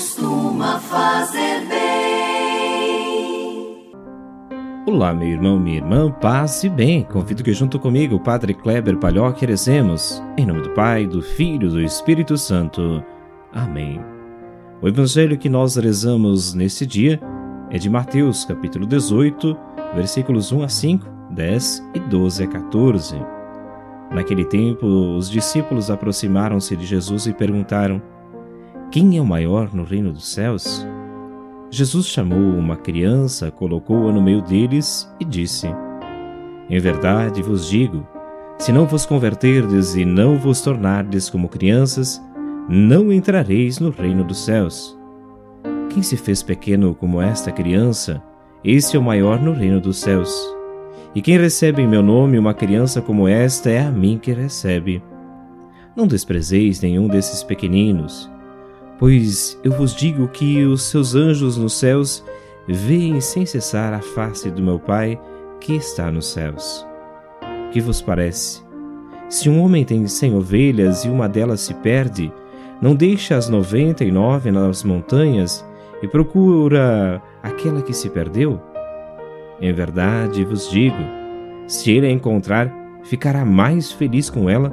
costuma 0.00 0.80
fazer 0.80 1.66
bem. 1.68 2.90
Olá, 4.86 5.12
meu 5.12 5.28
irmão, 5.28 5.60
minha 5.60 5.76
irmã, 5.76 6.10
paz 6.10 6.64
e 6.64 6.70
bem. 6.70 7.04
Convido 7.04 7.44
que 7.44 7.52
junto 7.52 7.78
comigo, 7.78 8.16
o 8.16 8.20
Padre 8.20 8.54
Kleber 8.54 8.96
Palhoque, 8.96 9.44
rezemos. 9.44 10.22
Em 10.38 10.46
nome 10.46 10.62
do 10.62 10.70
Pai, 10.70 11.06
do 11.06 11.20
Filho 11.20 11.68
e 11.68 11.72
do 11.72 11.82
Espírito 11.82 12.38
Santo. 12.38 13.04
Amém. 13.52 14.00
O 14.80 14.88
evangelho 14.88 15.36
que 15.36 15.50
nós 15.50 15.76
rezamos 15.76 16.54
nesse 16.54 16.86
dia 16.86 17.20
é 17.68 17.76
de 17.76 17.90
Mateus, 17.90 18.46
capítulo 18.46 18.86
18, 18.86 19.54
versículos 19.94 20.50
1 20.50 20.62
a 20.62 20.68
5, 20.70 21.06
10 21.32 21.90
e 21.94 22.00
12 22.00 22.42
a 22.42 22.46
14. 22.46 23.16
Naquele 24.10 24.46
tempo, 24.46 24.86
os 24.86 25.28
discípulos 25.28 25.90
aproximaram-se 25.90 26.74
de 26.74 26.86
Jesus 26.86 27.26
e 27.26 27.34
perguntaram: 27.34 28.00
Quem 28.90 29.16
é 29.16 29.20
o 29.20 29.24
maior 29.24 29.72
no 29.72 29.84
reino 29.84 30.12
dos 30.12 30.32
céus? 30.32 30.84
Jesus 31.70 32.08
chamou 32.08 32.58
uma 32.58 32.76
criança, 32.76 33.48
colocou-a 33.48 34.10
no 34.10 34.20
meio 34.20 34.42
deles 34.42 35.08
e 35.20 35.24
disse: 35.24 35.68
Em 36.68 36.80
verdade 36.80 37.40
vos 37.40 37.70
digo, 37.70 38.04
se 38.58 38.72
não 38.72 38.86
vos 38.86 39.06
converterdes 39.06 39.94
e 39.94 40.04
não 40.04 40.36
vos 40.36 40.60
tornardes 40.60 41.30
como 41.30 41.48
crianças, 41.48 42.20
não 42.68 43.12
entrareis 43.12 43.78
no 43.78 43.90
reino 43.90 44.24
dos 44.24 44.44
céus. 44.44 44.98
Quem 45.90 46.02
se 46.02 46.16
fez 46.16 46.42
pequeno 46.42 46.92
como 46.92 47.22
esta 47.22 47.52
criança, 47.52 48.20
esse 48.64 48.96
é 48.96 48.98
o 48.98 49.02
maior 49.04 49.40
no 49.40 49.52
reino 49.52 49.80
dos 49.80 49.98
céus. 49.98 50.34
E 51.14 51.22
quem 51.22 51.38
recebe 51.38 51.80
em 51.80 51.86
meu 51.86 52.02
nome 52.02 52.36
uma 52.40 52.54
criança 52.54 53.00
como 53.00 53.28
esta 53.28 53.70
é 53.70 53.80
a 53.80 53.90
mim 53.90 54.18
que 54.20 54.32
recebe. 54.32 55.00
Não 55.94 56.08
desprezeis 56.08 56.80
nenhum 56.80 57.06
desses 57.06 57.44
pequeninos, 57.44 58.28
pois 59.00 59.58
eu 59.64 59.72
vos 59.72 59.96
digo 59.96 60.28
que 60.28 60.62
os 60.62 60.82
seus 60.82 61.14
anjos 61.14 61.56
nos 61.56 61.72
céus 61.72 62.22
veem 62.68 63.18
sem 63.18 63.46
cessar 63.46 63.94
a 63.94 64.00
face 64.00 64.50
do 64.50 64.62
meu 64.62 64.78
Pai 64.78 65.18
que 65.58 65.74
está 65.74 66.12
nos 66.12 66.26
céus. 66.26 66.86
Que 67.72 67.80
vos 67.80 68.02
parece? 68.02 68.62
Se 69.28 69.48
um 69.48 69.62
homem 69.62 69.86
tem 69.86 70.06
cem 70.06 70.36
ovelhas 70.36 71.04
e 71.04 71.08
uma 71.08 71.28
delas 71.28 71.62
se 71.62 71.72
perde, 71.74 72.30
não 72.80 72.94
deixa 72.94 73.36
as 73.36 73.48
noventa 73.48 74.04
e 74.04 74.10
nove 74.10 74.50
nas 74.50 74.84
montanhas 74.84 75.64
e 76.02 76.06
procura 76.06 77.22
aquela 77.42 77.80
que 77.80 77.94
se 77.94 78.10
perdeu? 78.10 78.60
Em 79.62 79.72
verdade 79.72 80.44
vos 80.44 80.70
digo: 80.70 80.98
se 81.66 81.90
ele 81.90 82.06
a 82.06 82.10
encontrar, 82.10 82.70
ficará 83.04 83.46
mais 83.46 83.90
feliz 83.90 84.28
com 84.28 84.50
ela 84.50 84.70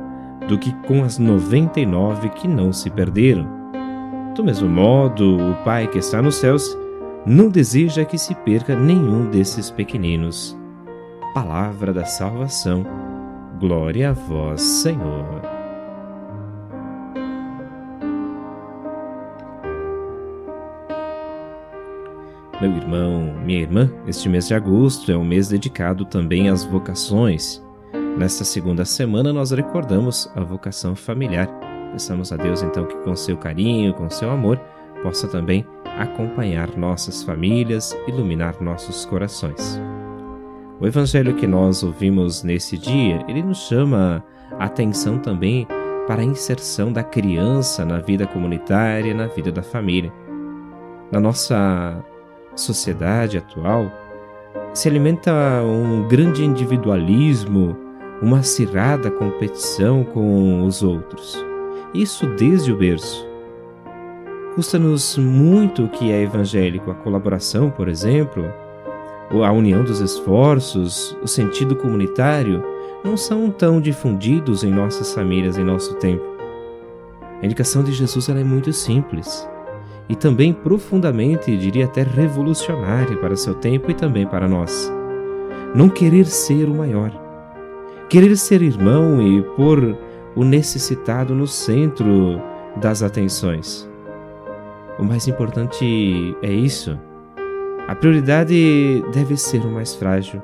do 0.49 0.57
que 0.57 0.73
com 0.85 1.03
as 1.03 1.17
noventa 1.17 1.80
e 1.80 1.85
nove 1.85 2.30
que 2.30 2.47
não 2.47 2.73
se 2.73 2.89
perderam. 2.89 3.66
Do 4.38 4.43
mesmo 4.43 4.69
modo, 4.69 5.35
o 5.35 5.55
Pai 5.63 5.88
que 5.88 5.97
está 5.97 6.21
nos 6.21 6.35
céus 6.35 6.77
não 7.25 7.49
deseja 7.49 8.05
que 8.05 8.19
se 8.19 8.35
perca 8.35 8.75
nenhum 8.75 9.27
desses 9.31 9.71
pequeninos. 9.71 10.55
Palavra 11.33 11.91
da 11.91 12.05
salvação. 12.05 12.85
Glória 13.59 14.11
a 14.11 14.13
vós, 14.13 14.61
Senhor. 14.61 15.41
Meu 22.61 22.71
irmão, 22.71 23.33
minha 23.43 23.61
irmã, 23.61 23.91
este 24.05 24.30
mês 24.30 24.47
de 24.47 24.53
agosto 24.53 25.11
é 25.11 25.17
um 25.17 25.25
mês 25.25 25.47
dedicado 25.47 26.05
também 26.05 26.47
às 26.47 26.63
vocações. 26.63 27.59
Nesta 28.19 28.43
segunda 28.43 28.85
semana 28.85 29.33
nós 29.33 29.49
recordamos 29.49 30.31
a 30.35 30.41
vocação 30.41 30.95
familiar. 30.95 31.66
Peçamos 31.91 32.31
a 32.31 32.38
Deus 32.38 32.61
então 32.61 32.85
que 32.85 32.95
com 32.97 33.16
seu 33.16 33.38
carinho, 33.38 33.93
com 33.93 34.09
seu 34.09 34.30
amor, 34.30 34.59
possa 35.02 35.27
também 35.27 35.66
acompanhar 35.97 36.75
nossas 36.77 37.23
famílias, 37.23 37.97
iluminar 38.07 38.55
nossos 38.61 39.05
corações. 39.05 39.80
O 40.80 40.85
evangelho 40.85 41.33
que 41.36 41.48
nós 41.48 41.81
ouvimos 41.81 42.43
nesse 42.43 42.77
dia, 42.77 43.25
ele 43.27 43.42
nos 43.42 43.67
chama 43.67 44.23
a 44.59 44.65
atenção 44.65 45.17
também 45.17 45.67
para 46.08 46.21
a 46.21 46.25
inserção 46.25 46.92
da 46.92 47.03
criança 47.03 47.83
na 47.83 47.99
vida 47.99 48.27
comunitária, 48.27 49.14
na 49.14 49.27
vida 49.27 49.52
da 49.52 49.64
família. 49.64 50.14
Na 51.11 51.19
nossa 51.19 52.04
sociedade 52.55 53.37
atual 53.37 53.92
se 54.73 54.87
alimenta 54.87 55.33
um 55.64 56.08
grande 56.08 56.45
individualismo, 56.45 57.75
uma 58.21 58.39
acirrada 58.39 59.09
competição 59.09 60.04
com 60.04 60.64
os 60.64 60.83
outros. 60.83 61.43
Isso 61.97 62.27
desde 62.27 62.71
o 62.71 62.77
berço. 62.77 63.27
Custa-nos 64.53 65.17
muito 65.17 65.85
o 65.85 65.89
que 65.89 66.11
é 66.11 66.21
evangélico, 66.21 66.91
a 66.91 66.93
colaboração, 66.93 67.71
por 67.71 67.89
exemplo, 67.89 68.45
ou 69.31 69.43
a 69.43 69.52
união 69.52 69.83
dos 69.83 69.99
esforços, 69.99 71.17
o 71.23 71.27
sentido 71.27 71.75
comunitário, 71.75 72.63
não 73.03 73.17
são 73.17 73.49
tão 73.49 73.81
difundidos 73.81 74.63
em 74.63 74.69
nossas 74.69 75.11
famílias 75.11 75.57
em 75.57 75.63
nosso 75.63 75.95
tempo. 75.95 76.23
A 77.41 77.43
indicação 77.43 77.83
de 77.83 77.91
Jesus 77.91 78.30
é 78.30 78.43
muito 78.43 78.71
simples 78.71 79.49
e 80.07 80.15
também 80.15 80.53
profundamente, 80.53 81.57
diria 81.57 81.86
até 81.86 82.03
revolucionária 82.03 83.17
para 83.17 83.36
seu 83.36 83.55
tempo 83.55 83.89
e 83.89 83.95
também 83.95 84.27
para 84.27 84.47
nós. 84.47 84.93
Não 85.73 85.89
querer 85.89 86.27
ser 86.27 86.69
o 86.69 86.75
maior, 86.75 87.11
querer 88.07 88.37
ser 88.37 88.61
irmão 88.61 89.19
e 89.19 89.41
pôr 89.55 89.97
o 90.37 90.43
necessitado 90.43 91.33
no 91.33 91.48
centro 91.48 92.39
das 92.75 93.02
atenções. 93.02 93.89
O 94.99 95.03
mais 95.03 95.27
importante 95.27 96.37
é 96.43 96.52
isso. 96.52 96.98
A 97.87 97.95
prioridade 97.95 99.03
deve 99.11 99.36
ser 99.36 99.61
o 99.65 99.71
mais 99.71 99.95
frágil, 99.95 100.39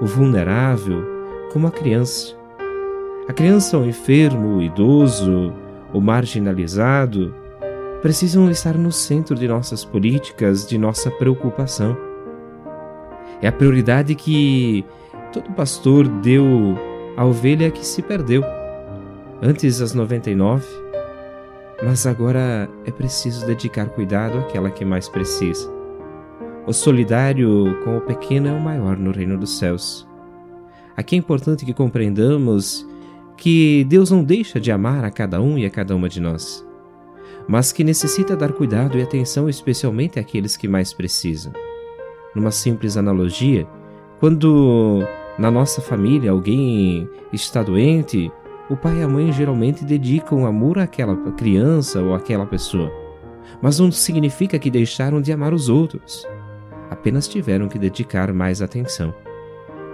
o 0.00 0.06
vulnerável, 0.06 1.04
como 1.52 1.68
a 1.68 1.70
criança. 1.70 2.36
A 3.28 3.32
criança, 3.32 3.78
o 3.78 3.86
enfermo, 3.86 4.56
o 4.56 4.62
idoso, 4.62 5.52
o 5.92 6.00
marginalizado, 6.00 7.32
precisam 8.02 8.50
estar 8.50 8.76
no 8.76 8.90
centro 8.90 9.36
de 9.36 9.46
nossas 9.46 9.84
políticas, 9.84 10.66
de 10.66 10.76
nossa 10.76 11.08
preocupação. 11.08 11.96
É 13.40 13.46
a 13.46 13.52
prioridade 13.52 14.16
que 14.16 14.84
todo 15.32 15.52
pastor 15.52 16.08
deu 16.08 16.76
à 17.16 17.24
ovelha 17.24 17.70
que 17.70 17.86
se 17.86 18.02
perdeu. 18.02 18.42
Antes 19.42 19.80
as 19.80 19.94
99, 19.94 20.66
mas 21.82 22.06
agora 22.06 22.68
é 22.84 22.90
preciso 22.90 23.46
dedicar 23.46 23.88
cuidado 23.88 24.38
àquela 24.38 24.70
que 24.70 24.84
mais 24.84 25.08
precisa. 25.08 25.70
O 26.66 26.72
solidário 26.72 27.78
com 27.84 27.96
o 27.96 28.00
pequeno 28.00 28.48
é 28.48 28.52
o 28.52 28.60
maior 28.60 28.96
no 28.96 29.10
reino 29.10 29.38
dos 29.38 29.58
céus. 29.58 30.06
Aqui 30.96 31.16
é 31.16 31.18
importante 31.18 31.64
que 31.64 31.72
compreendamos 31.72 32.86
que 33.36 33.84
Deus 33.84 34.10
não 34.10 34.22
deixa 34.22 34.60
de 34.60 34.70
amar 34.70 35.04
a 35.04 35.10
cada 35.10 35.40
um 35.40 35.56
e 35.56 35.64
a 35.64 35.70
cada 35.70 35.96
uma 35.96 36.08
de 36.08 36.20
nós 36.20 36.68
mas 37.50 37.72
que 37.72 37.82
necessita 37.82 38.36
dar 38.36 38.52
cuidado 38.52 38.96
e 38.96 39.02
atenção 39.02 39.48
especialmente 39.48 40.20
àqueles 40.20 40.56
que 40.56 40.68
mais 40.68 40.92
precisam. 40.92 41.52
Numa 42.32 42.52
simples 42.52 42.96
analogia, 42.96 43.66
quando 44.20 45.02
na 45.36 45.50
nossa 45.50 45.80
família 45.80 46.30
alguém 46.30 47.08
está 47.32 47.60
doente, 47.60 48.30
o 48.70 48.76
pai 48.76 49.00
e 49.00 49.02
a 49.02 49.08
mãe 49.08 49.32
geralmente 49.32 49.84
dedicam 49.84 50.46
amor 50.46 50.78
àquela 50.78 51.16
criança 51.32 52.00
ou 52.00 52.14
àquela 52.14 52.46
pessoa. 52.46 52.90
Mas 53.60 53.78
não 53.78 53.90
significa 53.90 54.58
que 54.58 54.70
deixaram 54.70 55.20
de 55.20 55.32
amar 55.32 55.52
os 55.52 55.68
outros. 55.68 56.26
Apenas 56.88 57.28
tiveram 57.28 57.68
que 57.68 57.78
dedicar 57.78 58.32
mais 58.32 58.62
atenção. 58.62 59.12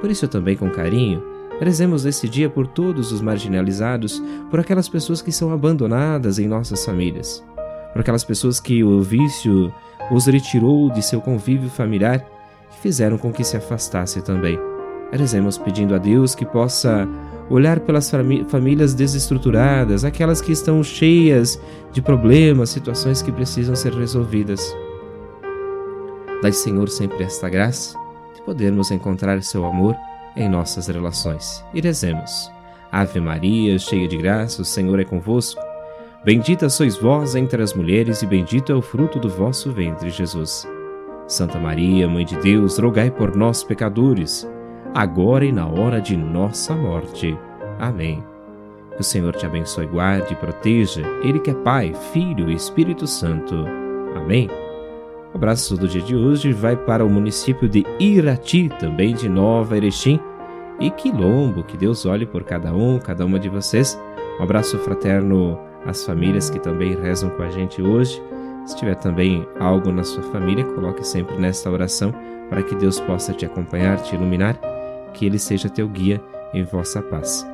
Por 0.01 0.11
isso, 0.11 0.29
também 0.29 0.57
com 0.57 0.71
carinho, 0.71 1.23
Rezemos 1.61 2.05
nesse 2.05 2.29
dia 2.29 2.51
por 2.51 2.67
todos 2.67 3.13
os 3.13 3.23
marginalizados, 3.23 4.23
por 4.51 4.61
aquelas 4.61 4.89
pessoas 4.89 5.23
que 5.23 5.33
são 5.33 5.51
abandonadas 5.53 6.39
em 6.39 6.47
nossas 6.47 6.85
famílias, 6.85 7.43
por 7.93 8.01
aquelas 8.01 8.25
pessoas 8.25 8.61
que 8.61 8.85
o 8.85 9.01
vício 9.01 9.73
os 10.11 10.27
retirou 10.27 10.91
de 10.91 11.03
seu 11.03 11.21
convívio 11.21 11.71
familiar 11.71 12.25
e 12.71 12.83
fizeram 12.83 13.17
com 13.17 13.33
que 13.33 13.43
se 13.43 13.57
afastasse 13.57 14.21
também. 14.21 14.76
Rezemos 15.13 15.57
pedindo 15.57 15.95
a 15.95 15.99
Deus 15.99 16.35
que 16.35 16.45
possa 16.45 17.09
olhar 17.49 17.81
pelas 17.81 18.11
famílias 18.49 18.93
desestruturadas, 18.93 20.05
aquelas 20.05 20.41
que 20.41 20.53
estão 20.53 20.83
cheias 20.83 21.61
de 21.93 22.03
problemas, 22.03 22.71
situações 22.71 23.23
que 23.23 23.31
precisam 23.31 23.77
ser 23.77 23.93
resolvidas. 23.93 24.61
Dai, 26.43 26.53
Senhor, 26.53 26.89
sempre 26.89 27.23
esta 27.23 27.49
graça 27.49 27.97
de 28.35 28.43
podermos 28.43 28.91
encontrar 28.91 29.43
seu 29.43 29.65
amor 29.65 29.97
em 30.37 30.49
nossas 30.49 30.89
relações. 30.89 31.65
E 31.73 31.81
rezemos. 31.81 32.51
Ave 32.91 33.21
Maria, 33.21 33.79
cheia 33.79 34.07
de 34.07 34.17
graça, 34.17 34.63
o 34.63 34.65
Senhor 34.65 34.99
é 35.01 35.05
convosco. 35.05 35.61
Bendita 36.25 36.69
sois 36.69 36.97
vós 36.97 37.37
entre 37.37 37.63
as 37.63 37.73
mulheres, 37.73 38.23
e 38.23 38.27
bendito 38.27 38.73
é 38.73 38.75
o 38.75 38.83
fruto 38.83 39.19
do 39.19 39.29
vosso 39.29 39.73
ventre, 39.73 40.11
Jesus. 40.11 40.67
Santa 41.29 41.59
Maria, 41.59 42.09
Mãe 42.09 42.25
de 42.25 42.37
Deus, 42.37 42.79
rogai 42.79 43.11
por 43.11 43.37
nós, 43.37 43.63
pecadores, 43.65 44.47
agora 44.97 45.45
e 45.45 45.53
na 45.53 45.67
hora 45.67 46.01
de 46.01 46.17
nossa 46.17 46.75
morte. 46.75 47.39
Amém. 47.79 48.25
Que 48.95 49.03
o 49.03 49.05
Senhor 49.05 49.37
te 49.37 49.45
abençoe, 49.45 49.87
guarde 49.87 50.33
e 50.33 50.37
proteja, 50.37 51.03
Ele 51.23 51.39
que 51.39 51.51
é 51.51 51.55
Pai, 51.55 51.93
Filho 52.15 52.51
e 52.51 52.55
Espírito 52.55 53.07
Santo. 53.07 53.55
Amém. 54.17 54.49
O 55.35 55.37
abraço 55.37 55.77
do 55.77 55.87
dia 55.87 56.01
de 56.01 56.17
hoje 56.17 56.51
vai 56.51 56.75
para 56.75 57.05
o 57.05 57.11
município 57.11 57.69
de 57.69 57.85
Irati, 58.01 58.71
também 58.81 59.15
de 59.15 59.29
Nova 59.29 59.77
Erechim, 59.77 60.19
e 60.81 60.91
Quilombo. 60.91 61.63
Que 61.63 61.77
Deus 61.77 62.07
olhe 62.07 62.25
por 62.25 62.43
cada 62.45 62.73
um, 62.73 62.99
cada 62.99 63.27
uma 63.27 63.39
de 63.39 63.51
vocês. 63.51 64.01
Um 64.41 64.45
abraço 64.45 64.79
fraterno 64.79 65.59
às 65.85 66.07
famílias 66.07 66.49
que 66.49 66.59
também 66.59 66.97
rezam 66.97 67.29
com 67.29 67.43
a 67.43 67.51
gente 67.51 67.83
hoje. 67.83 68.23
Se 68.65 68.75
tiver 68.75 68.95
também 68.95 69.47
algo 69.61 69.93
na 69.93 70.05
sua 70.05 70.23
família, 70.23 70.65
coloque 70.65 71.07
sempre 71.07 71.37
nesta 71.37 71.71
oração 71.71 72.15
para 72.49 72.63
que 72.63 72.75
Deus 72.75 72.99
possa 72.99 73.35
te 73.35 73.45
acompanhar, 73.45 73.99
te 73.99 74.15
iluminar, 74.15 74.59
que 75.17 75.25
Ele 75.25 75.39
seja 75.39 75.69
teu 75.69 75.89
guia 75.89 76.21
em 76.53 76.63
vossa 76.63 77.01
paz. 77.03 77.47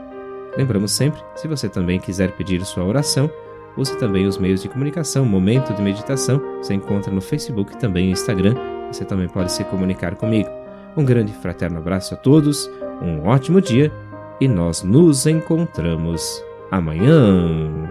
Lembramos 0.56 0.90
sempre, 0.90 1.22
se 1.34 1.48
você 1.48 1.68
também 1.68 1.98
quiser 1.98 2.32
pedir 2.32 2.62
sua 2.64 2.84
oração, 2.84 3.30
use 3.76 3.96
também 3.96 4.26
os 4.26 4.36
meios 4.36 4.60
de 4.60 4.68
comunicação, 4.68 5.24
Momento 5.24 5.72
de 5.72 5.80
Meditação, 5.80 6.42
você 6.58 6.74
encontra 6.74 7.12
no 7.12 7.22
Facebook 7.22 7.72
e 7.72 7.78
também 7.78 8.06
no 8.06 8.12
Instagram, 8.12 8.54
você 8.90 9.04
também 9.04 9.28
pode 9.28 9.52
se 9.52 9.64
comunicar 9.64 10.16
comigo. 10.16 10.50
Um 10.96 11.04
grande 11.04 11.32
fraterno 11.32 11.78
abraço 11.78 12.12
a 12.12 12.16
todos, 12.16 12.70
um 13.00 13.26
ótimo 13.26 13.60
dia 13.62 13.90
e 14.40 14.46
nós 14.46 14.82
nos 14.82 15.26
encontramos 15.26 16.44
amanhã. 16.70 17.81